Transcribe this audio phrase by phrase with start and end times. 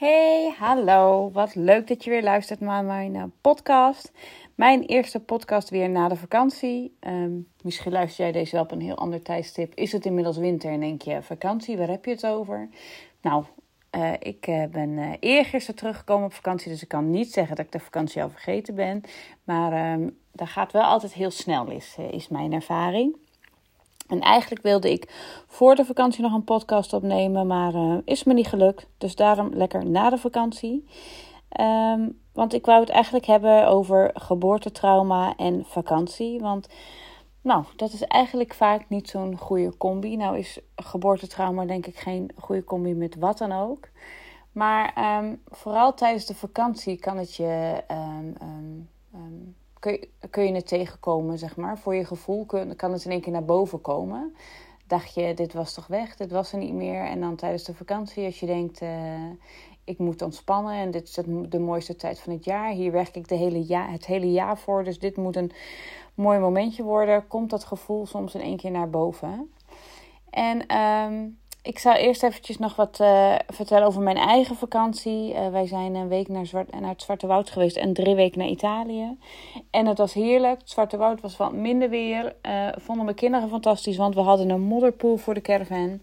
[0.00, 1.30] Hey, hallo.
[1.32, 4.12] Wat leuk dat je weer luistert naar mijn uh, podcast.
[4.54, 6.96] Mijn eerste podcast weer na de vakantie.
[7.00, 9.74] Um, misschien luister jij deze wel op een heel ander tijdstip.
[9.74, 12.68] Is het inmiddels winter en denk je, vakantie, waar heb je het over?
[13.22, 13.44] Nou,
[13.96, 17.64] uh, ik uh, ben uh, eergisteren teruggekomen op vakantie, dus ik kan niet zeggen dat
[17.64, 19.00] ik de vakantie al vergeten ben.
[19.44, 23.16] Maar um, dat gaat wel altijd heel snel, is, is mijn ervaring.
[24.10, 25.08] En eigenlijk wilde ik
[25.46, 28.86] voor de vakantie nog een podcast opnemen, maar uh, is me niet gelukt.
[28.98, 30.86] Dus daarom lekker na de vakantie.
[31.60, 36.40] Um, want ik wou het eigenlijk hebben over geboortetrauma en vakantie.
[36.40, 36.68] Want
[37.42, 40.16] nou, dat is eigenlijk vaak niet zo'n goede combi.
[40.16, 43.88] Nou is geboortetrauma denk ik geen goede combi met wat dan ook.
[44.52, 48.36] Maar um, vooral tijdens de vakantie kan het je um,
[49.80, 51.78] kun je, kun je het tegenkomen, zeg maar.
[51.78, 54.34] Voor je gevoel kan het in één keer naar boven komen.
[54.86, 57.04] Dacht je, dit was toch weg, dit was er niet meer.
[57.04, 59.30] En dan tijdens de vakantie, als je denkt, uh,
[59.84, 62.70] ik moet ontspannen en dit is de mooiste tijd van het jaar.
[62.70, 65.52] Hier werk ik de hele ja, het hele jaar voor, dus dit moet een
[66.14, 67.26] mooi momentje worden.
[67.26, 69.52] Komt dat gevoel soms in één keer naar boven.
[70.30, 75.32] En um, ik zal eerst eventjes nog wat uh, vertellen over mijn eigen vakantie.
[75.32, 78.38] Uh, wij zijn een week naar, Zwart, naar het Zwarte Woud geweest en drie weken
[78.38, 79.16] naar Italië.
[79.70, 80.58] En het was heerlijk.
[80.58, 82.34] Het Zwarte Woud was wat minder weer.
[82.42, 86.00] Uh, vonden mijn kinderen fantastisch, want we hadden een modderpool voor de caravan.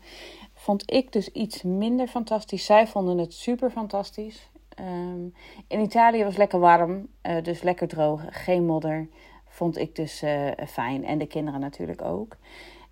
[0.53, 2.66] Vond ik dus iets minder fantastisch.
[2.66, 4.49] Zij vonden het super fantastisch.
[4.80, 5.33] Um,
[5.67, 7.08] in Italië was lekker warm,
[7.44, 8.21] dus lekker droog.
[8.30, 9.08] Geen modder.
[9.47, 10.23] Vond ik dus
[10.67, 11.05] fijn.
[11.05, 12.38] En de kinderen natuurlijk ook.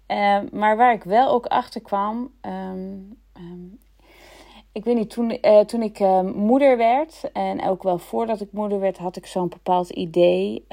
[0.08, 2.32] Uh, maar waar ik wel ook achter kwam.
[2.42, 3.80] Um, um,
[4.72, 6.00] ik weet niet, toen, uh, toen ik
[6.36, 7.32] moeder werd.
[7.34, 10.66] En ook wel voordat ik moeder werd, had ik zo'n bepaald idee.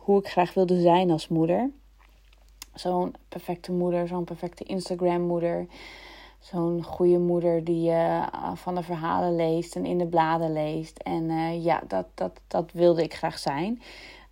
[0.00, 1.70] Hoe ik graag wilde zijn als moeder.
[2.74, 5.66] Zo'n perfecte moeder, zo'n perfecte Instagram-moeder.
[6.38, 10.98] Zo'n goede moeder die uh, van de verhalen leest en in de bladen leest.
[10.98, 13.80] En ja, dat, dat, dat wilde ik graag zijn.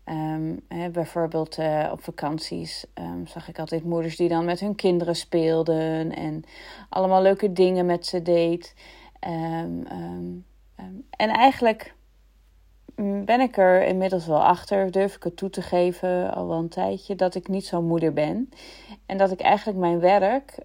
[0.09, 4.75] Um, hè, bijvoorbeeld uh, op vakanties um, zag ik altijd moeders die dan met hun
[4.75, 6.45] kinderen speelden en
[6.89, 8.75] allemaal leuke dingen met ze deed.
[9.29, 9.87] Um,
[11.11, 11.95] en eigenlijk
[12.97, 16.59] mm, ben ik er inmiddels wel achter, durf ik het toe te geven al wel
[16.59, 18.51] een tijdje, dat ik niet zo'n moeder ben.
[19.07, 20.59] En dat ik eigenlijk mijn werk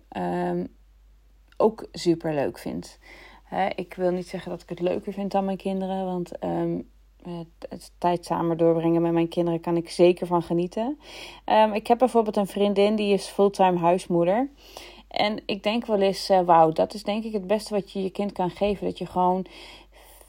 [1.57, 2.99] ook super leuk vind.
[3.75, 6.31] ik wil niet zeggen dat ik het leuker vind dan mijn kinderen, want
[7.69, 10.99] het tijd samen doorbrengen met mijn kinderen kan ik zeker van genieten.
[11.45, 14.49] Um, ik heb bijvoorbeeld een vriendin die is fulltime huismoeder.
[15.07, 18.03] En ik denk wel eens, uh, wauw, dat is denk ik het beste wat je
[18.03, 18.85] je kind kan geven.
[18.85, 19.45] Dat je gewoon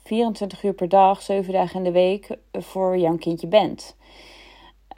[0.05, 3.97] 24 uur per dag, 7 dagen in de week voor jouw kindje bent.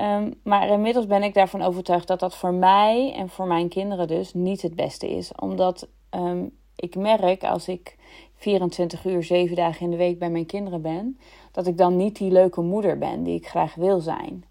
[0.01, 4.07] Um, maar inmiddels ben ik daarvan overtuigd dat dat voor mij en voor mijn kinderen
[4.07, 5.33] dus niet het beste is.
[5.35, 7.97] Omdat um, ik merk als ik
[8.43, 11.19] 24 uur, 7 dagen in de week bij mijn kinderen ben,
[11.53, 14.45] dat ik dan niet die leuke moeder ben die ik graag wil zijn.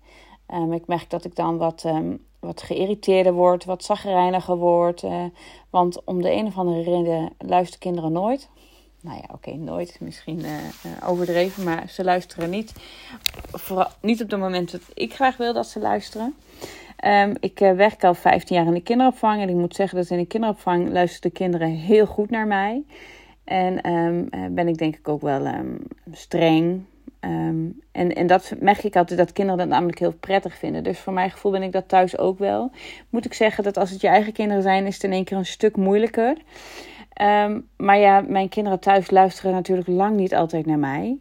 [0.53, 5.03] Um, ik merk dat ik dan wat, um, wat geïrriteerder word, wat zagrijniger word.
[5.03, 5.23] Uh,
[5.69, 8.49] want om de een of andere reden luisteren kinderen nooit.
[9.01, 9.97] Nou ja, oké, nooit.
[9.99, 12.73] Misschien uh, uh, overdreven, maar ze luisteren niet.
[13.51, 16.35] Vooral niet op het moment dat ik graag wil dat ze luisteren.
[17.05, 19.41] Um, ik werk al 15 jaar in de kinderopvang.
[19.41, 22.83] En ik moet zeggen dat in de kinderopvang luisteren de kinderen heel goed naar mij.
[23.43, 25.79] En um, ben ik denk ik ook wel um,
[26.11, 26.85] streng.
[27.25, 30.83] Um, en, en dat merk ik altijd dat kinderen dat namelijk heel prettig vinden.
[30.83, 32.71] Dus voor mijn gevoel ben ik dat thuis ook wel.
[33.09, 35.37] Moet ik zeggen dat als het je eigen kinderen zijn, is het in één keer
[35.37, 36.37] een stuk moeilijker.
[37.77, 41.17] Maar ja, mijn kinderen thuis luisteren natuurlijk lang niet altijd naar mij.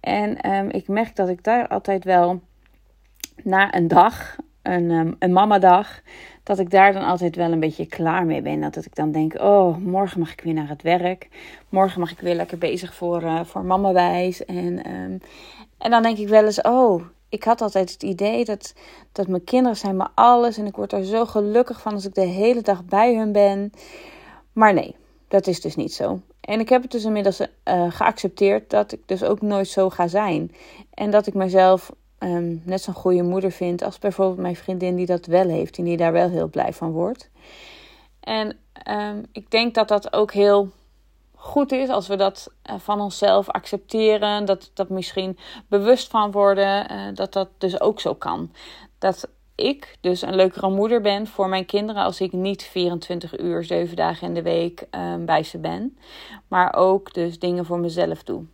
[0.00, 2.40] En ik merk dat ik daar altijd wel
[3.42, 6.02] na een dag, een, een mamadag,
[6.42, 8.60] dat ik daar dan altijd wel een beetje klaar mee ben.
[8.60, 11.28] Dat ik dan denk, oh, morgen mag ik weer naar het werk.
[11.68, 14.44] Morgen mag ik weer lekker bezig voor, uh, voor mama wijs.
[14.44, 15.20] En, um,
[15.78, 18.74] en dan denk ik wel eens, oh, ik had altijd het idee dat,
[19.12, 20.58] dat mijn kinderen zijn me alles.
[20.58, 23.72] En ik word er zo gelukkig van als ik de hele dag bij hun ben.
[24.52, 24.96] Maar nee,
[25.28, 26.20] dat is dus niet zo.
[26.40, 27.46] En ik heb het dus inmiddels uh,
[27.88, 30.54] geaccepteerd dat ik dus ook nooit zo ga zijn.
[30.94, 31.92] En dat ik mezelf
[32.22, 35.84] um, net zo'n goede moeder vind als bijvoorbeeld mijn vriendin die dat wel heeft en
[35.84, 37.30] die daar wel heel blij van wordt.
[38.20, 38.56] En
[38.90, 40.68] um, ik denk dat dat ook heel
[41.34, 45.38] goed is als we dat uh, van onszelf accepteren, dat dat misschien
[45.68, 48.52] bewust van worden, uh, dat dat dus ook zo kan.
[48.98, 53.64] Dat ik dus een leukere moeder ben voor mijn kinderen als ik niet 24 uur,
[53.64, 55.98] 7 dagen in de week um, bij ze ben,
[56.48, 58.44] maar ook dus dingen voor mezelf doe.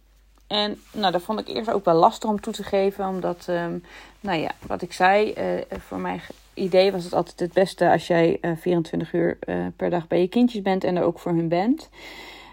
[0.48, 3.08] En nou, dat vond ik eerst ook wel lastig om toe te geven.
[3.08, 3.84] Omdat, um,
[4.20, 6.20] nou ja, wat ik zei, uh, voor mijn
[6.54, 10.20] idee was het altijd het beste als jij uh, 24 uur uh, per dag bij
[10.20, 11.88] je kindjes bent en er ook voor hun bent.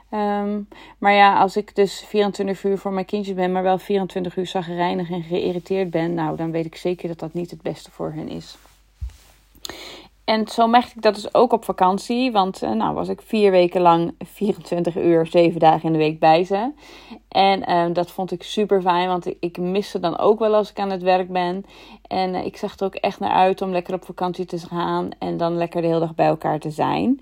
[0.09, 0.59] Ehm,
[0.97, 4.47] maar ja, als ik dus 24 uur voor mijn kindjes ben, maar wel 24 uur
[4.47, 8.11] zagrijnig en geïrriteerd ben, nou, dan weet ik zeker dat dat niet het beste voor
[8.11, 8.57] hen is.
[10.25, 12.31] En zo merkte ik dat dus ook op vakantie.
[12.31, 16.19] Want uh, nou was ik vier weken lang 24 uur, 7 dagen in de week
[16.19, 16.71] bij ze.
[17.27, 19.07] En uh, dat vond ik super fijn.
[19.07, 21.65] Want ik, mis ze dan ook wel als ik aan het werk ben.
[22.07, 25.09] En uh, ik zag er ook echt naar uit om lekker op vakantie te gaan.
[25.19, 27.21] En dan lekker de hele dag bij elkaar te zijn.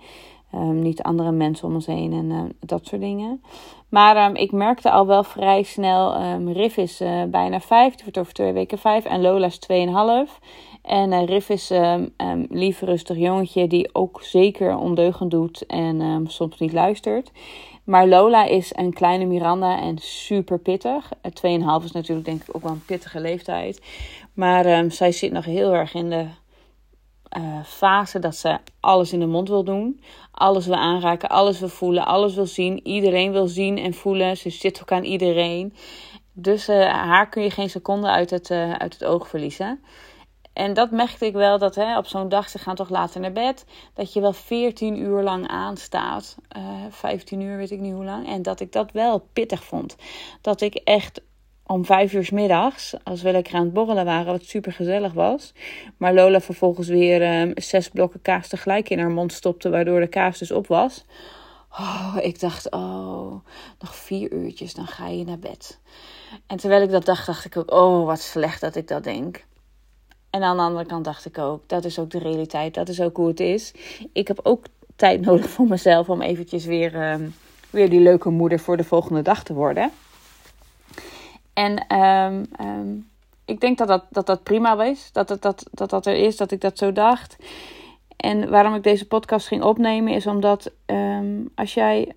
[0.55, 3.43] Um, niet andere mensen om ons heen en dat soort dingen.
[3.89, 6.21] Maar ik merkte al wel vrij snel.
[6.21, 7.93] Um, Riff is bijna vijf.
[7.93, 9.05] Die wordt over twee weken vijf.
[9.05, 10.39] En Lola is tweeënhalf.
[10.83, 16.01] En uh, Riff is um, um, lief, rustig jongetje die ook zeker ondeugend doet en
[16.01, 17.31] um, soms niet luistert.
[17.83, 21.09] Maar Lola is een kleine Miranda en super pittig.
[21.13, 23.81] 2,5 is natuurlijk denk ik ook wel een pittige leeftijd.
[24.33, 26.25] Maar zij zit nog heel erg in de
[27.37, 30.01] uh, fase dat ze alles in de mond wil doen.
[30.31, 32.87] Alles wil aanraken, alles wil voelen, alles wil zien.
[32.87, 34.37] Iedereen wil zien en voelen.
[34.37, 35.73] Ze zit ook aan iedereen.
[36.33, 39.79] Dus haar kun je geen seconde uit het, uit het oog verliezen.
[40.53, 43.31] En dat merkte ik wel, dat hè, op zo'n dag, ze gaan toch later naar
[43.31, 46.37] bed, dat je wel 14 uur lang aanstaat.
[46.57, 48.27] Uh, 15 uur, weet ik niet hoe lang.
[48.27, 49.95] En dat ik dat wel pittig vond.
[50.41, 51.21] Dat ik echt
[51.65, 55.13] om vijf uur s middags, als we lekker aan het borrelen waren, wat super gezellig
[55.13, 55.53] was.
[55.97, 60.07] Maar Lola vervolgens weer um, zes blokken kaas tegelijk in haar mond stopte, waardoor de
[60.07, 61.05] kaas dus op was.
[61.71, 63.45] Oh, ik dacht, oh,
[63.79, 65.79] nog vier uurtjes, dan ga je naar bed.
[66.47, 69.45] En terwijl ik dat dacht, dacht ik ook, oh, wat slecht dat ik dat denk.
[70.33, 73.01] En aan de andere kant dacht ik ook, dat is ook de realiteit, dat is
[73.01, 73.73] ook hoe het is.
[74.13, 74.65] Ik heb ook
[74.95, 77.35] tijd nodig voor mezelf om eventjes weer, um,
[77.69, 79.91] weer die leuke moeder voor de volgende dag te worden.
[81.53, 83.09] En um, um,
[83.45, 86.37] ik denk dat dat, dat dat prima is, dat, dat, dat, dat dat er is,
[86.37, 87.35] dat ik dat zo dacht.
[88.17, 90.71] En waarom ik deze podcast ging opnemen is omdat
[91.55, 92.11] als jij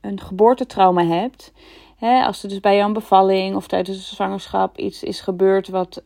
[0.00, 1.52] een geboortetrauma hebt,
[1.96, 6.02] hè, als er dus bij jouw bevalling of tijdens de zwangerschap iets is gebeurd wat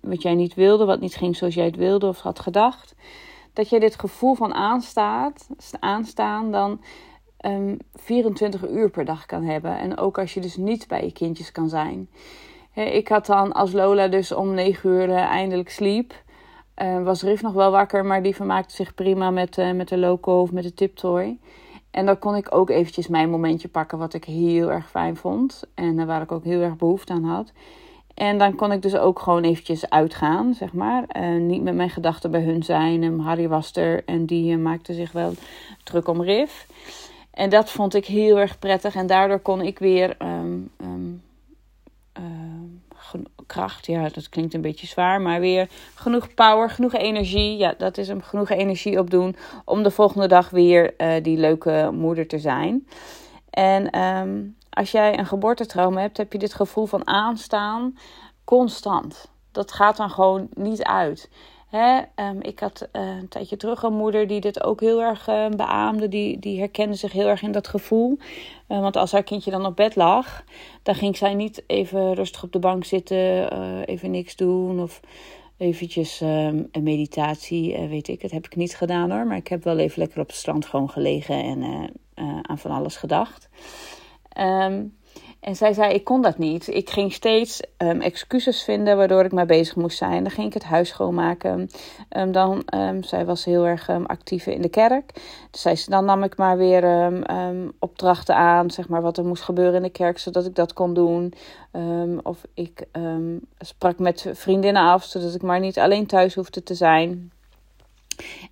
[0.00, 2.94] wat jij niet wilde, wat niet ging zoals jij het wilde of had gedacht.
[3.52, 5.48] Dat je dit gevoel van aanstaat,
[5.80, 6.80] aanstaan dan um,
[7.36, 9.78] ehm, 24 uur per dag kan hebben.
[9.78, 12.08] En ook als je dus niet bij je kindjes kan zijn.
[12.74, 16.22] ik had dan als Lola dus om 9 uur uh, eindelijk sliep.
[16.82, 19.98] Uh, was Riff nog wel wakker, maar die vermaakte zich prima met, uh, met de
[19.98, 21.38] loco of met de tiptoy.
[21.90, 25.62] En dan kon ik ook eventjes mijn momentje pakken, wat ik heel erg fijn vond.
[25.74, 27.52] En waar ik ook heel erg behoefte aan had.
[28.14, 31.04] En dan kon ik dus ook gewoon eventjes uitgaan, zeg maar.
[31.38, 33.02] Niet met mijn gedachten bij hun zijn.
[33.02, 35.32] En Harry was er en die uh, maakte zich wel
[35.84, 36.66] druk om Riff.
[37.30, 38.94] En dat vond ik heel erg prettig.
[38.94, 41.22] En daardoor kon ik weer um, um,
[42.18, 47.56] uh, kracht, ja, dat klinkt een beetje zwaar, maar weer genoeg power, genoeg energie.
[47.56, 52.26] Ja, dat is hem genoeg energie opdoen om de volgende dag weer die leuke moeder
[52.26, 52.86] te zijn.
[53.50, 57.98] En um, als jij een geboortetrauma hebt, heb je dit gevoel van aanstaan
[58.44, 59.30] constant.
[59.52, 61.30] Dat gaat dan gewoon niet uit.
[61.68, 62.00] Hè?
[62.16, 65.48] Um, ik had uh, een tijdje terug een moeder die dit ook heel erg uh,
[65.48, 66.08] beaamde.
[66.08, 68.18] Die, die herkende zich heel erg in dat gevoel.
[68.68, 70.44] Uh, want als haar kindje dan op bed lag,
[70.82, 73.52] dan ging zij niet even rustig op de bank zitten,
[73.84, 75.00] even niks doen of
[75.56, 78.20] eventjes um, een meditatie, weet ik.
[78.20, 80.66] Dat heb ik niet gedaan hoor, maar ik heb wel even lekker op het strand
[80.66, 81.90] gewoon gelegen en
[82.42, 83.48] aan van alles gedacht.
[84.38, 84.98] Um,
[85.40, 86.68] en zij zei, ik kon dat niet.
[86.68, 90.22] Ik ging steeds um, excuses vinden waardoor ik maar bezig moest zijn.
[90.22, 91.70] Dan ging ik het huis schoonmaken.
[92.16, 92.62] Um, dan,
[93.00, 95.12] zij was heel erg actief in de kerk.
[95.50, 97.12] Dus dan nam ik maar weer
[97.78, 100.94] opdrachten aan, zeg maar, wat er moest gebeuren in de kerk, zodat ik dat kon
[100.94, 101.32] doen.
[102.22, 102.86] of ik
[103.58, 107.32] sprak met vriendinnen af, zodat ik maar niet alleen thuis hoefde te zijn.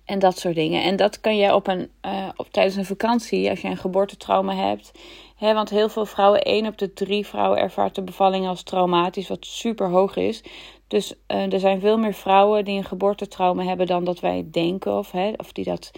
[0.05, 0.83] En dat soort dingen.
[0.83, 4.55] En dat kan je op een, uh, op, tijdens een vakantie, als je een geboortetrauma
[4.55, 4.91] hebt.
[5.39, 9.45] Want heel veel vrouwen, één op de drie vrouwen ervaart de bevalling als traumatisch, wat
[9.45, 10.43] super hoog is.
[10.87, 14.97] Dus uh, er zijn veel meer vrouwen die een geboortetrauma hebben dan dat wij denken
[14.97, 15.91] of, of die dat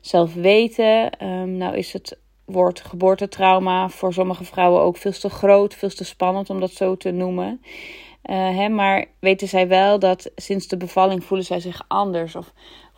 [0.00, 1.24] zelf weten.
[1.26, 6.04] Um, nou is het woord geboortetrauma voor sommige vrouwen ook veel te groot, veel te
[6.04, 7.60] spannend om dat zo te noemen.
[8.22, 12.52] Hè, maar weten zij wel dat sinds de bevalling voelen zij zich anders of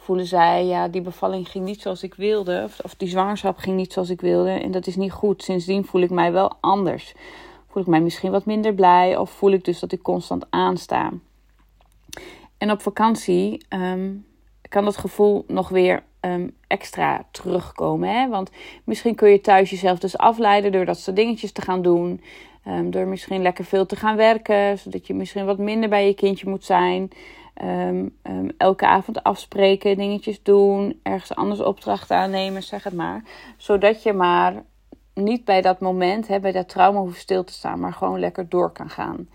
[0.04, 2.62] voelen zij, ja, die bevalling ging niet zoals ik wilde.
[2.64, 4.50] Of, of, die zwangerschap ging niet zoals ik wilde.
[4.50, 5.42] En dat is niet goed.
[5.42, 7.14] Sindsdien voel ik mij wel anders.
[7.68, 9.16] Voel ik mij misschien wat minder blij.
[9.16, 11.12] Of voel ik dus dat ik constant aansta.
[12.58, 14.26] En op vakantie um,
[14.68, 18.08] kan dat gevoel nog weer um, extra terugkomen.
[18.08, 18.28] Hè?
[18.28, 18.50] Want
[18.84, 22.20] misschien kun je thuis jezelf dus afleiden door dat soort dingetjes te gaan doen.
[22.68, 24.78] Um, door misschien lekker veel te gaan werken.
[24.78, 27.10] Zodat je misschien wat minder bij je kindje moet zijn.
[27.62, 33.22] Um, um, elke avond afspreken, dingetjes doen, ergens anders opdrachten aannemen, zeg het maar.
[33.56, 34.62] Zodat je maar
[35.14, 38.48] niet bij dat moment, hè, bij dat trauma hoeft stil te staan, maar gewoon lekker
[38.48, 39.28] door kan gaan.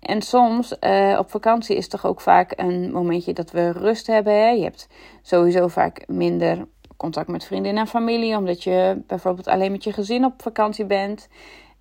[0.00, 4.32] En soms uh, op vakantie is toch ook vaak een momentje dat we rust hebben.
[4.32, 4.48] Hè?
[4.48, 4.88] Je hebt
[5.22, 6.66] sowieso vaak minder
[6.96, 11.28] contact met vrienden en familie, omdat je bijvoorbeeld alleen met je gezin op vakantie bent.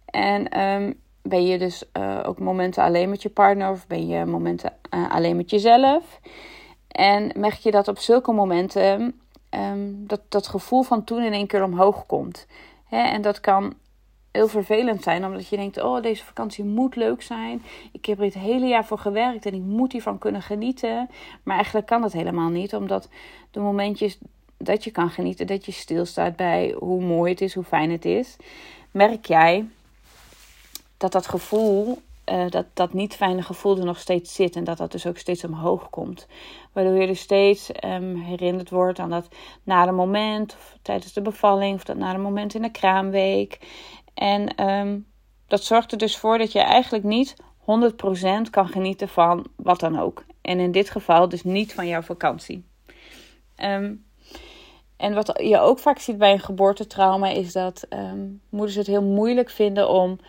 [0.05, 0.99] En um,
[1.29, 5.11] ben je dus uh, ook momenten alleen met je partner of ben je momenten uh,
[5.11, 6.19] alleen met jezelf.
[6.87, 9.19] En merk je dat op zulke momenten
[9.49, 12.47] um, dat dat gevoel van toen in één keer omhoog komt.
[12.85, 13.01] Hè?
[13.01, 13.73] En dat kan
[14.31, 17.63] heel vervelend zijn, omdat je denkt: oh, deze vakantie moet leuk zijn.
[17.91, 21.09] Ik heb er het hele jaar voor gewerkt en ik moet hiervan kunnen genieten.
[21.43, 23.09] Maar eigenlijk kan dat helemaal niet, omdat
[23.51, 24.17] de momentjes
[24.57, 28.05] dat je kan genieten, dat je stilstaat bij hoe mooi het is, hoe fijn het
[28.05, 28.35] is,
[28.91, 29.65] merk jij
[30.99, 34.77] dat dat gevoel, uh, dat, dat niet fijne gevoel er nog steeds zit en dat
[34.77, 36.27] dat dus ook steeds omhoog komt.
[36.73, 39.27] Waardoor je dus steeds um, herinnerd wordt aan dat
[39.63, 43.59] na een moment, of tijdens de bevalling, of dat een moment in de kraamweek.
[44.13, 45.07] En um,
[45.47, 49.99] dat zorgt er dus voor dat je eigenlijk niet 100% kan genieten van wat dan
[49.99, 50.25] ook.
[50.41, 52.65] En in dit geval dus niet van jouw vakantie.
[53.63, 54.05] Um,
[54.97, 57.87] en wat je ook vaak ziet bij een geboortetrauma is dat
[58.49, 60.19] moeders het heel moeilijk vinden om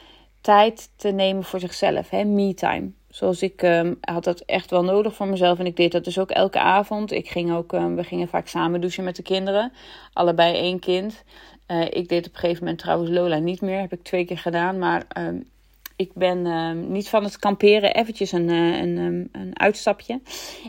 [0.40, 2.90] tijd te nemen voor zichzelf, hè, me-time.
[3.08, 6.18] Zoals ik um, had dat echt wel nodig voor mezelf en ik deed dat dus
[6.18, 7.12] ook elke avond.
[7.12, 9.72] Ik ging ook, um, we gingen vaak samen douchen met de kinderen,
[10.12, 11.24] allebei één kind.
[11.66, 14.38] Uh, ik deed op een gegeven moment trouwens Lola niet meer, heb ik twee keer
[14.38, 15.48] gedaan, maar um,
[15.96, 17.94] ik ben niet van het kamperen.
[17.94, 20.20] Eventjes een, uh, een, een uitstapje.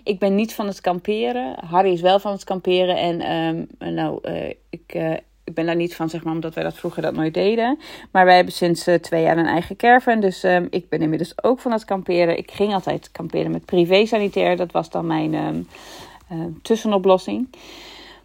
[0.04, 1.56] Ik ben niet van het kamperen.
[1.66, 2.98] Harry is wel van het kamperen.
[2.98, 7.02] En nou, uh, ik, ik ben daar niet van, zeg maar, omdat wij dat vroeger
[7.02, 7.80] dat nooit deden.
[8.12, 10.20] Maar wij hebben sinds twee jaar een eigen caravan.
[10.20, 12.38] Dus um, ik ben inmiddels ook van het kamperen.
[12.38, 14.58] Ik ging altijd kamperen met privé sanitair.
[14.58, 15.68] Dat was dan mijn
[16.62, 17.48] tussenoplossing.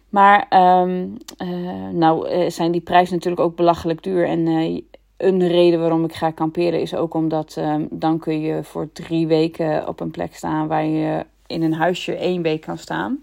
[0.09, 0.47] Maar
[0.81, 1.17] um,
[1.91, 4.27] nou zijn die prijzen natuurlijk ook belachelijk duur.
[4.27, 4.47] En
[5.17, 9.87] een reden waarom ik ga kamperen is ook omdat dan kun je voor drie weken
[9.87, 13.19] op een plek staan waar je in een huisje één week kan staan.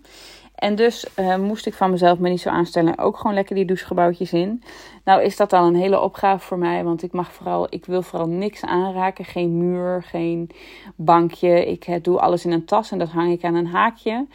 [0.64, 2.98] En dus uh, moest ik van mezelf me niet zo aanstellen.
[2.98, 4.62] Ook gewoon lekker die douchegebouwtjes in.
[5.04, 6.84] Nou is dat al een hele opgave voor mij.
[6.84, 9.24] Want ik mag vooral, ik wil vooral niks aanraken.
[9.24, 10.50] Geen muur, geen
[10.96, 11.66] bankje.
[11.66, 14.26] Ik doe alles in een tas en dat hang ik aan een haakje.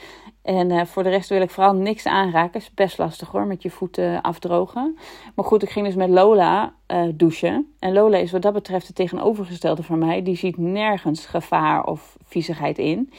[0.41, 2.59] En uh, voor de rest wil ik vooral niks aanraken.
[2.59, 4.97] Is best lastig hoor, met je voeten afdrogen.
[5.35, 6.73] Maar goed, ik ging dus met Lola
[7.13, 7.73] douchen.
[7.79, 10.23] En Lola is wat dat betreft het tegenovergestelde van mij.
[10.23, 13.11] Die ziet nergens gevaar of viezigheid in.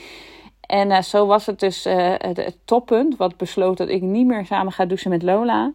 [0.70, 4.46] En uh, zo was het dus het, het, toppunt, wat besloot dat ik niet meer
[4.46, 5.72] samen ga douchen met Lola.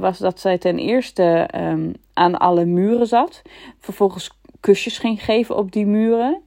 [0.00, 3.42] was dat zij ten eerste um, aan alle muren zat.
[3.78, 4.30] Vervolgens
[4.60, 6.42] kusjes ging geven op die muren.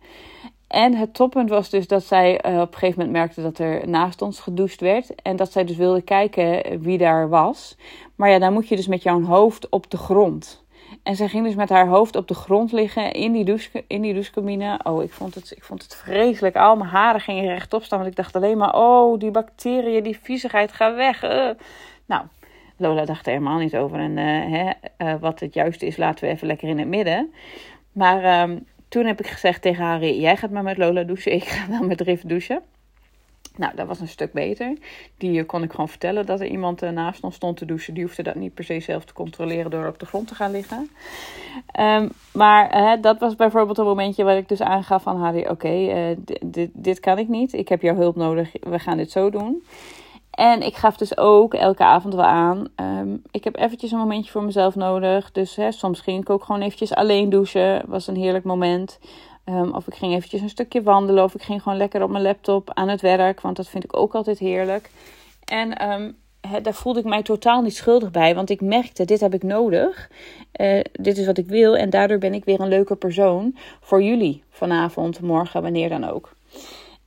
[0.68, 4.22] En het toppunt was dus dat zij op een gegeven moment merkte dat er naast
[4.22, 5.16] ons gedoucht werd.
[5.22, 7.78] En dat zij dus wilde kijken wie daar was.
[8.16, 10.59] Maar ja, dan moet je dus met jouw hoofd op de grond.
[11.10, 14.02] En zij ging dus met haar hoofd op de grond liggen in die, douche, in
[14.02, 14.80] die douchecabine.
[14.84, 16.56] Oh, ik vond, het, ik vond het vreselijk.
[16.56, 18.00] Al mijn haren gingen rechtop staan.
[18.00, 21.24] Want ik dacht alleen maar, oh, die bacteriën, die viezigheid, ga weg.
[21.24, 21.50] Uh.
[22.06, 22.24] Nou,
[22.78, 24.00] Lola dacht er helemaal niet over.
[24.00, 27.34] En uh, hè, wat het juiste is, laten we even lekker in het midden.
[27.92, 28.42] Maar...
[28.42, 31.70] Um, toen heb ik gezegd tegen Harry: Jij gaat maar met Lola douchen, ik ga
[31.70, 32.62] wel met Riff douchen.
[33.60, 34.78] Nou, dat was een stuk beter.
[35.18, 37.94] Die kon ik gewoon vertellen dat er iemand eh, naast ons stond te douchen.
[37.94, 40.52] Die hoefde dat niet per se zelf te controleren door op de grond te gaan
[40.52, 40.90] liggen.
[41.80, 46.16] Um, maar uh, dat was bijvoorbeeld een momentje waar ik dus aangaf van Harry: Oké,
[46.74, 47.54] dit, kan ik niet.
[47.54, 48.52] Ik heb jouw hulp nodig.
[48.60, 49.64] We gaan dit zo doen.
[50.32, 52.68] En ik gaf dus ook elke avond wel aan.
[52.76, 55.32] Um, ik heb eventjes een momentje voor mezelf nodig.
[55.32, 57.84] Dus hè, soms ging ik ook gewoon eventjes alleen douchen.
[57.88, 59.00] Was een heerlijk moment.
[59.50, 61.24] Um, of ik ging eventjes een stukje wandelen.
[61.24, 63.42] Of ik ging gewoon lekker op mijn laptop aan het werk.
[63.42, 64.90] Want dat vind ik ook altijd heerlijk.
[65.46, 66.18] En um,
[66.62, 68.36] daar voelde ik mij totaal niet schuldig bij.
[68.36, 70.10] Want ik merkte, dit heb ik nodig.
[70.62, 71.78] Uh, dit is wat ik wil.
[71.78, 74.44] En daardoor ben ik weer een leuke persoon voor jullie.
[74.50, 76.32] Vanavond, morgen, wanneer dan ook.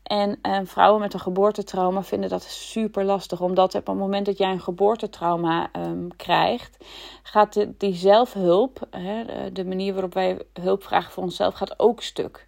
[0.02, 3.40] En eh, vrouwen met een geboortetrauma vinden dat super lastig.
[3.40, 6.84] Omdat op het moment dat jij een geboortetrauma um, krijgt,
[7.22, 12.46] gaat die zelfhulp, hè, de manier waarop wij hulp vragen voor onszelf, gaat ook stuk.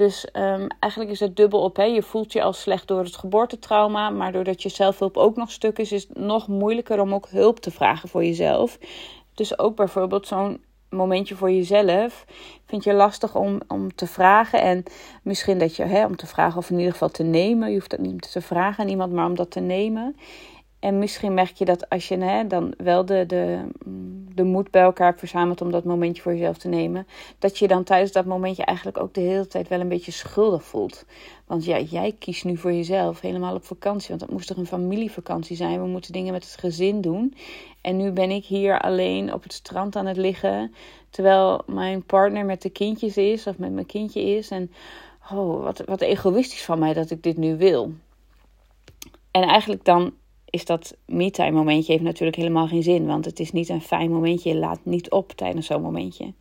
[0.00, 1.76] Dus um, eigenlijk is het dubbel op.
[1.76, 1.84] Hè.
[1.84, 4.10] Je voelt je al slecht door het geboortetrauma.
[4.10, 7.58] Maar doordat je zelfhulp ook nog stuk is, is het nog moeilijker om ook hulp
[7.60, 8.78] te vragen voor jezelf.
[9.34, 12.24] Dus ook bijvoorbeeld zo'n momentje voor jezelf
[12.66, 14.60] vind je lastig om, om te vragen.
[14.60, 14.82] En
[15.22, 17.68] misschien dat je, hè, om te vragen of in ieder geval te nemen.
[17.68, 20.16] Je hoeft dat niet te vragen aan iemand, maar om dat te nemen.
[20.80, 23.68] En misschien merk je dat als je hè, dan wel de, de,
[24.34, 27.06] de moed bij elkaar verzamelt om dat momentje voor jezelf te nemen,
[27.38, 30.64] dat je dan tijdens dat momentje eigenlijk ook de hele tijd wel een beetje schuldig
[30.64, 31.04] voelt.
[31.46, 34.08] Want ja, jij kiest nu voor jezelf, helemaal op vakantie.
[34.08, 35.80] Want het moest toch een familievakantie zijn.
[35.80, 37.34] We moeten dingen met het gezin doen.
[37.80, 40.74] En nu ben ik hier alleen op het strand aan het liggen.
[41.10, 44.50] Terwijl mijn partner met de kindjes is, of met mijn kindje is.
[44.50, 44.72] En
[45.32, 47.92] oh, wat, wat egoïstisch van mij dat ik dit nu wil.
[49.30, 50.12] En eigenlijk dan
[50.50, 53.06] is dat me-time momentje heeft natuurlijk helemaal geen zin.
[53.06, 54.48] Want het is niet een fijn momentje.
[54.48, 56.32] Je laat niet op tijdens zo'n momentje.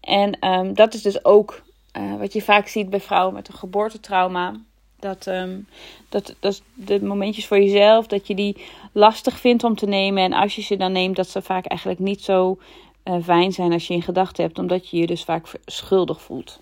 [0.00, 1.62] En ehm, dat is dus ook
[1.96, 4.60] uh, wat je vaak ziet bij vrouwen met een geboortetrauma.
[4.98, 5.66] Dat, um,
[6.08, 8.56] dat, dat de momentjes voor jezelf, dat je die
[8.92, 10.22] lastig vindt om te nemen.
[10.22, 12.58] En als je ze dan neemt, dat ze vaak eigenlijk niet zo
[13.04, 14.58] uh, fijn zijn als je in gedachten hebt.
[14.58, 16.58] Omdat je je dus vaak schuldig voelt.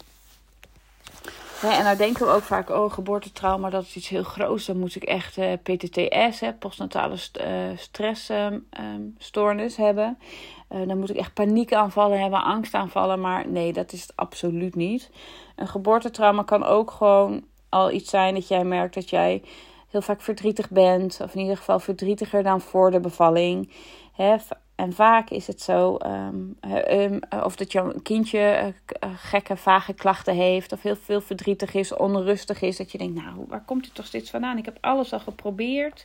[1.63, 4.67] En nou denken we ook vaak, oh, geboortetrauma, dat is iets heel groots.
[4.67, 10.19] Dan moet ik echt uh, PTTS, hè, postnatale st uh, stressstoornis um, hebben.
[10.71, 13.21] Uh, dan moet ik echt paniekaanvallen hebben, angstaanvallen.
[13.21, 15.11] Maar nee, dat is het absoluut niet.
[15.57, 19.43] Een geboortetrauma kan ook gewoon al iets zijn dat jij merkt dat jij
[19.91, 21.21] heel vaak verdrietig bent.
[21.23, 23.73] Of in ieder geval verdrietiger dan voor de bevalling.
[24.13, 24.37] Hè,
[24.81, 26.57] en vaak is het zo, um,
[26.89, 31.95] um, of dat jouw kindje uh, gekke, vage klachten heeft, of heel veel verdrietig is,
[31.95, 34.59] onrustig is, dat je denkt, nou, waar komt het toch steeds vandaan?
[34.59, 36.05] Ik heb alles al geprobeerd.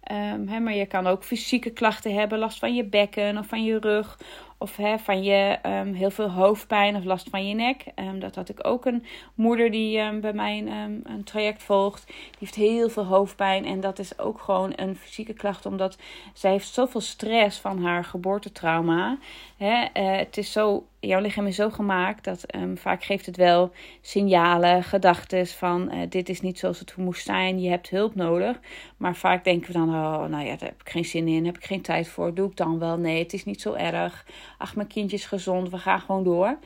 [0.00, 3.78] Hè, maar je kan ook fysieke klachten hebben, last van je bekken of van je
[3.78, 4.18] rug.
[4.58, 7.84] Of hè, van je um, heel veel hoofdpijn of last van je nek.
[7.94, 10.58] Um, dat had ik ook een moeder die um, bij mij
[11.04, 12.06] een traject volgt.
[12.06, 13.64] Die heeft heel veel hoofdpijn.
[13.64, 15.66] En dat is ook gewoon een fysieke klacht.
[15.66, 15.98] Omdat
[16.32, 19.18] zij heeft zoveel stress van haar geboortetrauma.
[19.56, 22.44] Hè, uh, het is zo jouw lichaam is zo gemaakt dat
[22.74, 27.60] vaak geeft het wel signalen, gedachten van uh, dit is niet zoals het moest zijn,
[27.60, 28.60] je hebt hulp nodig.
[28.96, 31.56] Maar vaak denken we dan, oh nou ja, daar heb ik geen zin in, heb
[31.56, 32.96] ik geen tijd voor, doe ik dan wel?
[32.96, 34.26] Nee, het is niet zo erg.
[34.58, 36.58] Ach, mijn kindje is gezond, we gaan gewoon door.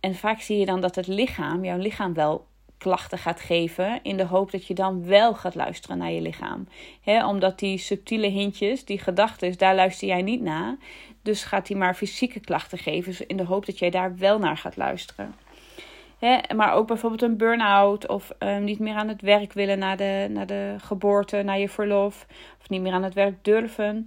[0.00, 2.46] En vaak zie je dan dat het lichaam, jouw lichaam wel
[2.82, 4.00] klachten gaat geven.
[4.02, 6.68] In de hoop dat je dan wel gaat luisteren naar je lichaam.
[7.00, 10.76] He, omdat die subtiele hintjes, die gedachten, daar luister jij niet naar.
[11.22, 13.28] Dus gaat hij maar fysieke klachten geven.
[13.28, 15.34] In de hoop dat jij daar wel naar gaat luisteren.
[16.18, 18.08] He, maar ook bijvoorbeeld een burn-out.
[18.08, 21.68] Of um, niet meer aan het werk willen na de, na de geboorte, na je
[21.68, 22.26] verlof.
[22.60, 24.06] Of niet meer aan het werk durven.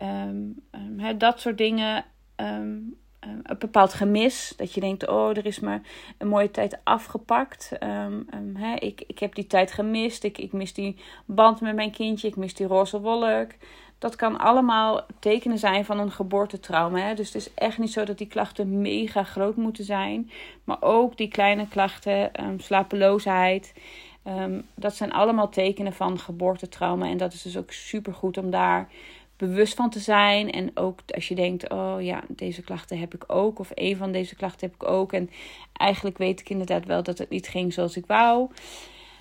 [0.00, 2.04] Um, um, dat soort dingen
[2.40, 4.52] uh, een bepaald gemis.
[4.56, 5.80] Dat je denkt, oh, er is maar
[6.18, 7.72] een mooie tijd afgepakt.
[7.82, 10.24] Um, hè, ik, ik heb die tijd gemist.
[10.24, 12.28] Ik, ik mis die band met mijn kindje.
[12.28, 13.50] Ik mis die roze wolk.
[13.98, 16.98] Dat kan allemaal tekenen zijn van een geboortetrauma.
[16.98, 17.14] Hè?
[17.14, 20.30] Dus het is echt niet zo dat die klachten mega groot moeten zijn.
[20.64, 23.74] Maar ook die kleine klachten, um, slapeloosheid.
[24.74, 27.06] dat zijn allemaal tekenen van geboortetrauma.
[27.06, 28.88] En dat is dus ook super goed om daar
[29.40, 30.50] bewust van te zijn.
[30.50, 33.58] En ook als je denkt, oh ja, deze klachten heb ik ook.
[33.58, 35.12] Of een van deze klachten heb ik ook.
[35.12, 35.30] En
[35.72, 38.50] eigenlijk weet ik inderdaad wel dat het niet ging zoals ik wou.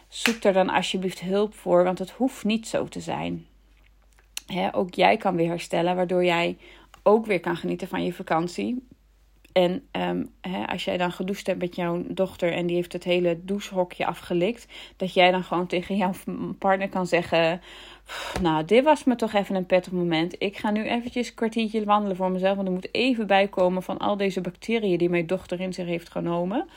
[0.08, 3.46] Zoek er dan alsjeblieft hulp voor, want het hoeft niet zo te zijn.
[4.72, 6.58] ook jij kan weer herstellen, waardoor jij
[7.04, 8.88] ook weer kan genieten van je vakantie.
[9.60, 10.32] En um,
[10.66, 14.68] als jij dan gedoucht hebt met jouw dochter en die heeft het hele douchehokje afgelikt,
[14.98, 16.14] dat jij dan gewoon tegen jouw
[16.60, 17.62] partner kan zeggen:
[18.42, 20.36] nou, dit was me toch even een prettig moment.
[20.38, 22.56] Ik ga nu eventjes een kwartiertje wandelen voor mezelf.
[22.56, 26.10] Want er moet even bijkomen van al deze bacteriën die mijn dochter in zich heeft
[26.10, 26.68] genomen.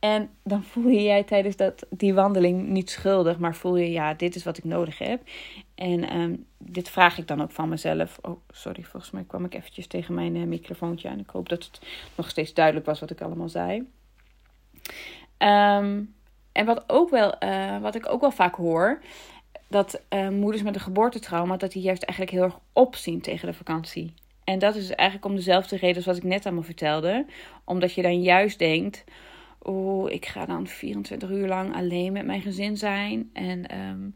[0.00, 4.14] En dan voel je jij tijdens dat, die wandeling niet schuldig, maar voel je, ja,
[4.14, 5.22] dit is wat ik nodig heb.
[5.76, 8.18] En um, dit vraag ik dan ook van mezelf.
[8.22, 11.18] Oh, sorry, volgens mij kwam ik eventjes tegen mijn uh, microfoontje aan.
[11.18, 11.80] Ik hoop dat het
[12.14, 13.76] nog steeds duidelijk was wat ik allemaal zei.
[15.38, 16.14] Um,
[16.52, 19.02] en wat, ook wel, uh, wat ik ook wel vaak hoor,
[19.68, 23.54] dat uh, moeders met een geboortetrauma, dat die juist eigenlijk heel erg opzien tegen de
[23.54, 24.14] vakantie.
[24.44, 27.26] En dat is eigenlijk om dezelfde reden als wat ik net allemaal vertelde.
[27.64, 29.04] Omdat je dan juist denkt,
[29.66, 33.30] oh, ik ga dan 24 uur lang alleen met mijn gezin zijn.
[33.32, 34.14] En um,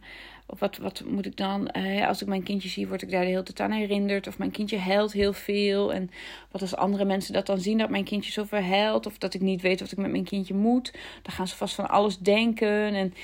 [0.59, 3.31] wat, wat moet ik dan, uh, als ik mijn kindje zie, word ik daar de
[3.31, 4.27] hele tijd aan herinnerd.
[4.27, 5.93] Of mijn kindje huilt heel veel.
[5.93, 6.11] En
[6.51, 9.07] wat als andere mensen dat dan zien, dat mijn kindje zoveel huilt.
[9.07, 10.93] Of dat ik niet weet wat ik met mijn kindje moet.
[11.23, 12.95] Dan gaan ze vast van alles denken.
[12.95, 13.15] En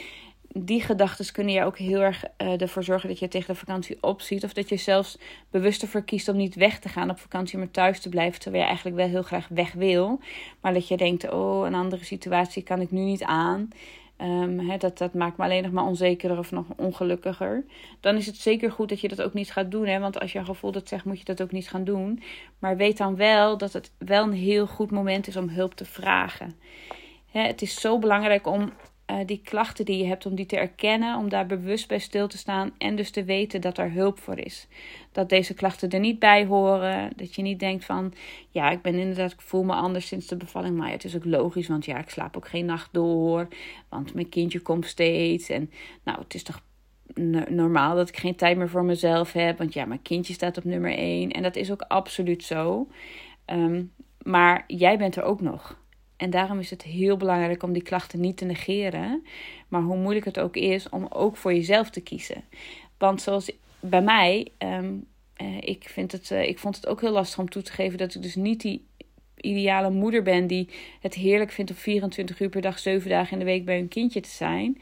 [0.65, 3.99] die gedachten kunnen je ook heel erg uh, ervoor zorgen dat je tegen de vakantie
[4.01, 4.45] opziet.
[4.45, 5.19] Of dat je zelfs
[5.51, 8.41] bewust ervoor kiest om niet weg te gaan op vakantie, maar thuis te blijven.
[8.41, 10.21] Terwijl je eigenlijk wel heel graag weg wil.
[10.61, 13.69] Maar dat je denkt, oh, een andere situatie kan ik nu niet aan.
[14.23, 17.65] Um, dat, dat maakt me alleen nog maar onzekerder of nog ongelukkiger.
[18.01, 19.87] Dan is het zeker goed dat je dat ook niet gaat doen.
[19.87, 19.99] Hè?
[19.99, 22.23] Want als je een gevoel dat zegt, moet je dat ook niet gaan doen.
[22.59, 25.85] Maar weet dan wel dat het wel een heel goed moment is om hulp te
[25.85, 26.55] vragen.
[27.27, 28.73] Het is zo belangrijk om
[29.11, 32.29] uh, die klachten die je hebt, om die te erkennen, om daar bewust bij stil
[32.29, 34.69] te staan en dus te weten dat er hulp voor is.
[35.13, 38.13] Dat deze klachten er niet bij horen, dat je niet denkt van,
[38.51, 41.25] ja, ik ben inderdaad, ik voel me anders sinds de bevalling, maar het is ook
[41.25, 43.49] logisch, want ja, ik slaap ook geen nacht door,
[43.89, 45.71] want mijn kindje komt steeds en
[46.05, 46.63] nou, het is toch
[47.49, 50.65] normaal dat ik geen tijd meer voor mezelf heb, want ja, mijn kindje staat op
[50.65, 52.89] nummer 1 en dat is ook absoluut zo.
[53.47, 53.93] Um,
[54.23, 55.79] maar jij bent er ook nog.
[56.17, 59.27] En daarom is het heel belangrijk om die klachten niet te negeren.
[59.69, 62.45] Maar hoe moeilijk het ook is om ook voor jezelf te kiezen.
[62.99, 63.51] Want zoals
[63.81, 65.07] bij mij, um,
[65.61, 68.15] ik, vind het, uh, ik vond het ook heel lastig om toe te geven dat
[68.15, 68.85] ik dus niet die
[69.37, 70.69] ideale moeder ben die
[71.01, 73.89] het heerlijk vindt om 24 uur per dag, 7 dagen in de week bij hun
[73.89, 74.81] kindje te zijn.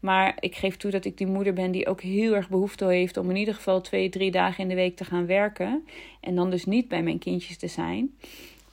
[0.00, 3.16] Maar ik geef toe dat ik die moeder ben die ook heel erg behoefte heeft
[3.16, 5.86] om in ieder geval twee, drie dagen in de week te gaan werken.
[6.20, 8.14] En dan dus niet bij mijn kindjes te zijn.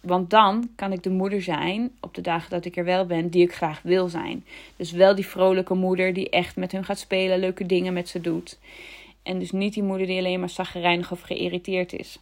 [0.04, 3.30] Want dan kan ik de moeder zijn op de dagen dat ik er wel ben,
[3.30, 4.46] die ik graag wil zijn.
[4.76, 8.22] Dus wel die vrolijke moeder die echt met hun gaat spelen, leuke dingen met ze
[8.22, 8.60] doet.
[9.24, 12.20] En dus niet die moeder die alleen maar zaggerijnig of geïrriteerd is.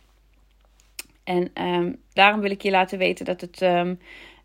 [1.23, 3.99] En um, daarom wil ik je laten weten dat het um,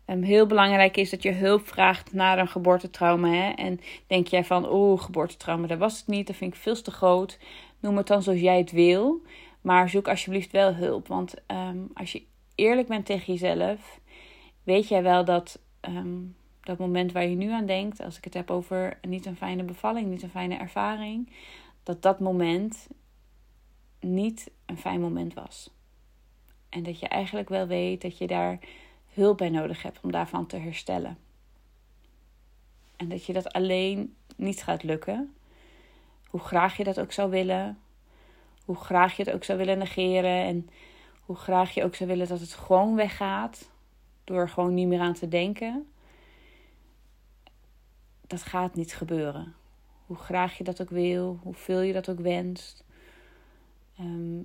[0.07, 3.29] um, heel belangrijk is dat je hulp vraagt naar een geboortetrauma.
[3.29, 3.49] Hè?
[3.49, 6.91] En denk jij van, oh, geboortetrauma, dat was het niet, dat vind ik veel te
[6.91, 7.39] groot.
[7.79, 9.21] Noem het dan zoals jij het wil.
[9.61, 11.07] Maar zoek alsjeblieft wel hulp.
[11.07, 11.33] Want
[11.93, 12.23] als je
[12.57, 13.99] eerlijk bent tegen jezelf,
[14.63, 16.35] weet jij wel dat um,
[16.67, 19.63] dat moment waar je nu aan denkt, als ik het heb over niet een fijne
[19.63, 21.29] bevalling, niet een fijne ervaring,
[21.83, 22.87] dat dat moment
[23.99, 25.69] niet een fijn moment was.
[26.69, 28.59] En dat je eigenlijk wel weet dat je daar
[29.13, 31.17] hulp bij nodig hebt om daarvan te herstellen.
[32.95, 35.35] En dat je dat alleen niet gaat lukken.
[36.27, 37.77] Hoe graag je dat ook zou willen.
[38.65, 40.43] Hoe graag je het ook zou willen negeren.
[40.43, 40.69] En
[41.27, 43.71] hoe graag je ook zou willen dat het gewoon weggaat.
[44.23, 45.87] Door er gewoon niet meer aan te denken.
[48.27, 49.55] Dat gaat niet gebeuren.
[50.05, 52.83] Hoe graag je dat ook wil, hoeveel je dat ook wenst.
[53.97, 54.41] Ehm,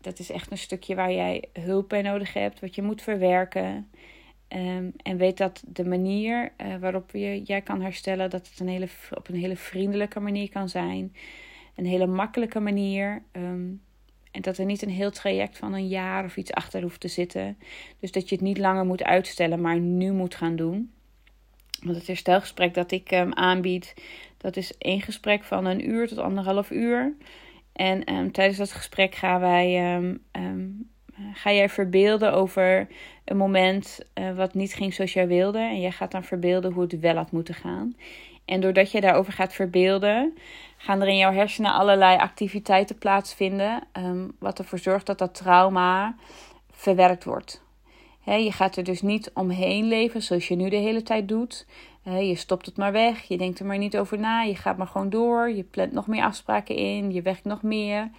[0.00, 3.90] dat is echt een stukje waar jij hulp bij nodig hebt, wat je moet verwerken.
[4.48, 8.68] Um, en weet dat de manier uh, waarop je, jij kan herstellen, dat het een
[8.68, 11.14] hele, op een hele vriendelijke manier kan zijn.
[11.74, 13.22] Een hele makkelijke manier.
[13.32, 13.82] Um,
[14.36, 17.08] en dat er niet een heel traject van een jaar of iets achter hoeft te
[17.08, 17.58] zitten.
[18.00, 20.90] Dus dat je het niet langer moet uitstellen, maar nu moet gaan doen.
[21.82, 23.94] Want het herstelgesprek dat ik um, aanbied,
[24.36, 27.14] dat is één gesprek van een uur tot anderhalf uur.
[27.72, 30.90] En um, tijdens dat gesprek gaan wij, um,
[31.32, 32.88] ga jij verbeelden over
[33.24, 35.58] een moment uh, wat niet ging zoals jij wilde.
[35.58, 37.96] En jij gaat dan verbeelden hoe het wel had moeten gaan.
[38.44, 40.34] En doordat je daarover gaat verbeelden,
[40.76, 43.82] gaan er in jouw hersenen allerlei activiteiten plaatsvinden.
[43.92, 46.14] Um, wat ervoor zorgt dat dat trauma
[46.70, 47.62] verwerkt wordt.
[48.24, 51.66] je gaat er dus niet omheen leven zoals je nu de hele tijd doet.
[52.02, 54.86] je stopt het maar weg, je denkt er maar niet over na, je gaat maar
[54.86, 58.10] gewoon door, je plant nog meer afspraken in, je werkt nog meer.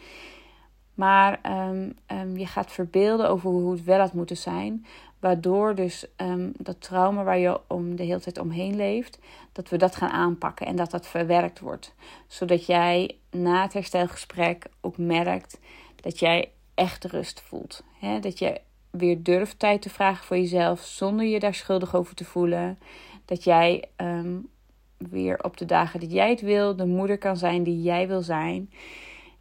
[0.98, 1.39] Maar
[1.70, 4.86] um, um, je gaat verbeelden over hoe het wel had moeten zijn.
[5.20, 9.20] Waardoor dus um, dat trauma waar je om de hele tijd omheen leeft,
[9.52, 11.96] dat we dat gaan aanpakken en dat dat verwerkt wordt.
[12.28, 15.60] Zodat jij na het herstelgesprek ook merkt
[15.96, 17.84] dat jij echt rust voelt.
[18.00, 18.20] Hè?
[18.20, 22.26] Dat je weer durft tijd te vragen voor jezelf zonder je daar schuldig over te
[22.26, 22.80] voelen.
[23.26, 24.50] Dat jij um,
[24.98, 28.22] weer op de dagen dat jij het wil, de moeder kan zijn die jij wil
[28.22, 28.72] zijn.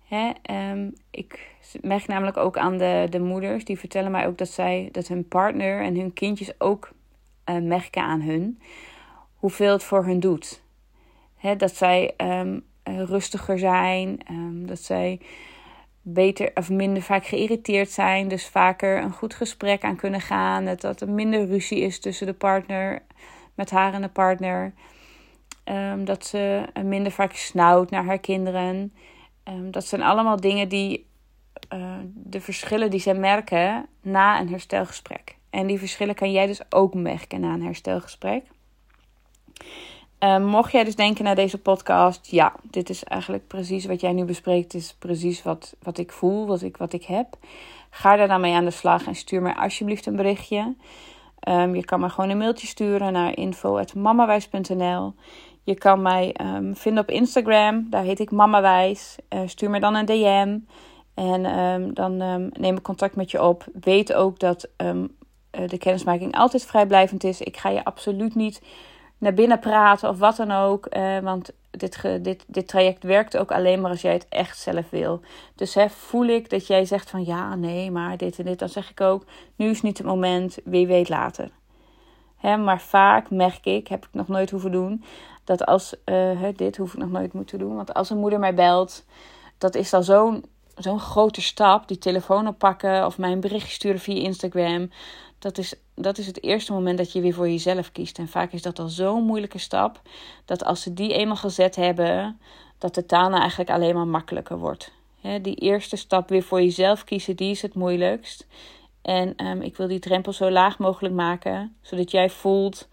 [0.07, 0.31] Hè,
[0.71, 4.89] um, ik merk namelijk ook aan de, de moeders, die vertellen mij ook dat, zij,
[4.93, 6.91] dat hun partner en hun kindjes ook
[7.51, 8.61] uh, merken aan hun
[9.35, 10.63] hoeveel het voor hun doet.
[11.37, 15.21] Hè, dat zij um, rustiger zijn, um, dat zij
[16.03, 20.65] beter of minder vaak geïrriteerd zijn, dus vaker een goed gesprek aan kunnen gaan.
[20.65, 23.03] Dat, dat er minder ruzie is tussen de partner,
[23.55, 24.73] met haar en de partner.
[26.05, 28.93] dat ze minder vaak snauwt naar haar kinderen.
[29.49, 31.07] Um, dat zijn allemaal dingen die
[31.75, 35.37] uh, de verschillen die zij merken na een herstelgesprek.
[35.51, 38.45] En die verschillen kan jij dus ook merken na een herstelgesprek.
[40.19, 44.13] Um, mocht jij dus denken naar deze podcast, ja, dit is eigenlijk precies wat jij
[44.13, 47.37] nu bespreekt, is precies wat, wat ik voel, wat ik, wat ik heb.
[47.91, 50.75] Ga daar dan mee aan de slag en stuur mij alsjeblieft een berichtje.
[51.49, 55.15] Um, je kan me gewoon een mailtje sturen naar info.mamawijs.nl.
[55.67, 57.87] Je kan mij um, vinden op Instagram.
[57.91, 59.17] Daar heet ik Mamawijs.
[59.35, 60.59] Uh, stuur me dan een DM.
[61.15, 63.65] En um, dan um, neem ik contact met je op.
[63.81, 64.91] Weet ook dat uh,
[65.67, 67.41] de kennismaking altijd vrijblijvend is.
[67.41, 68.63] Ik ga je absoluut niet
[69.19, 70.97] naar binnen praten of wat dan ook.
[70.97, 74.91] Uh, want dit, dit, dit traject werkt ook alleen maar als jij het echt zelf
[74.91, 75.21] wil.
[75.55, 78.59] Dus hè, voel ik dat jij zegt van ja, nee, maar dit en dit.
[78.59, 79.25] Dan zeg ik ook,
[79.57, 80.59] nu is niet het moment.
[80.65, 81.51] Wie weet later.
[82.37, 85.05] Hè, maar vaak merk ik, heb ik nog nooit hoeven doen,
[85.47, 87.77] dat als, uh, dit hoef ik nog nooit moeten doen.
[87.77, 89.05] Want als een moeder mij belt,
[89.59, 90.45] dat is dan zo'n
[90.77, 91.89] zo'n grote stap.
[91.89, 94.91] Die telefoon oppakken of mij een berichtje sturen via Instagram.
[95.39, 98.19] Dat is, dat is het eerste moment dat je weer voor jezelf kiest.
[98.19, 100.01] En vaak is dat al zo'n moeilijke stap.
[100.45, 102.41] Dat als ze die eenmaal gezet hebben,
[102.79, 104.93] dat de taal nou eigenlijk alleen maar makkelijker wordt.
[105.43, 108.47] die eerste stap weer voor jezelf kiezen, die is het moeilijkst.
[109.03, 112.89] En um, ik wil die drempel zo laag mogelijk maken, zodat jij voelt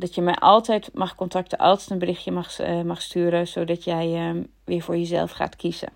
[0.00, 4.28] dat je mij altijd mag contacten, altijd een berichtje mag, uh, mag sturen, zodat jij
[4.28, 5.88] um, weer voor jezelf gaat kiezen.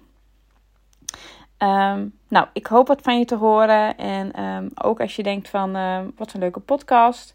[1.59, 3.97] Um, nou, ik hoop wat van je te horen.
[3.97, 4.33] En
[4.83, 5.73] ook als je denkt van
[6.17, 7.33] wat een leuke podcast.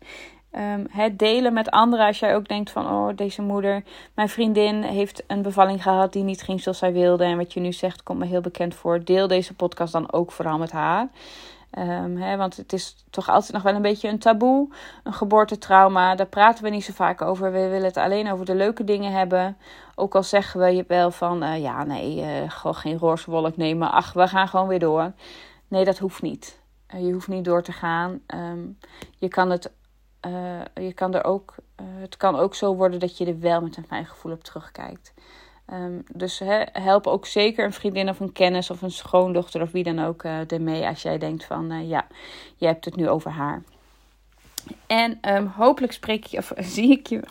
[0.92, 5.24] het delen met anderen als jij ook denkt van oh deze moeder, mijn vriendin heeft
[5.28, 7.24] een bevalling gehad die niet ging zoals zij wilde.
[7.24, 9.04] En wat je nu zegt komt me heel bekend voor.
[9.04, 11.10] Deel deze podcast dan ook vooral met haar.
[11.78, 16.16] Um, hè, want het is toch altijd nog wel een beetje een taboe, een geboortetrauma.
[16.16, 17.52] Daar praten we niet zo vaak over.
[17.52, 19.58] We willen het alleen over de leuke dingen hebben.
[19.96, 23.58] Ook al zeggen we je wel van, uh, ja nee, uh, gewoon geen roze wolk
[23.58, 23.92] nemen.
[23.92, 25.12] Ach, we gaan gewoon weer door.
[25.68, 26.60] Nee, dat hoeft niet.
[26.96, 28.22] Uh, je hoeft niet door te gaan.
[28.36, 28.78] Um,
[29.18, 29.72] je kan het,
[30.74, 33.88] je kan er ook, het kan ook zo worden dat je er wel met een
[33.88, 35.14] fijn gevoel op terugkijkt.
[35.74, 39.72] Um, dus he, help ook zeker een vriendin of een kennis of een schoondochter of
[39.72, 42.08] wie dan ook uh, ermee als jij denkt van uh, ja,
[42.56, 43.64] je hebt het nu over haar.
[44.88, 47.22] En um, hopelijk spreek je, of zie ik je,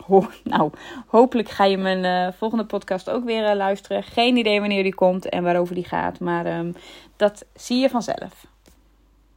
[0.43, 0.71] nou,
[1.07, 4.03] hopelijk ga je mijn uh, volgende podcast ook weer luisteren.
[4.03, 6.75] Geen idee wanneer die komt en waarover die gaat, maar um,
[7.15, 8.45] dat zie je vanzelf.